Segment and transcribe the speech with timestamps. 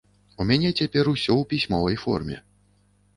[0.43, 2.39] У мяне цяпер усё ў пісьмовай форме.